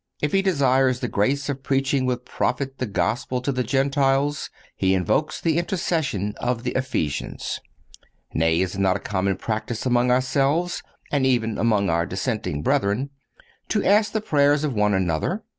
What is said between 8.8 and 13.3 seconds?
not a common practice among ourselves, and even among our dissenting brethren,